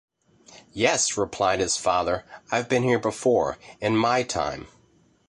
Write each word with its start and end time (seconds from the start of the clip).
‘Yes,’ 0.73 1.15
replied 1.15 1.59
his 1.59 1.77
father, 1.77 2.25
‘I’ve 2.51 2.67
been 2.67 2.81
here 2.81 2.97
before, 2.97 3.59
in 3.79 3.95
my 3.95 4.23
time'. 4.23 4.67